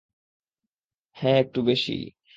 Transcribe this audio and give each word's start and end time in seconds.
হা, 1.17 1.29
একটু 1.37 1.59
বেশিই। 1.63 2.03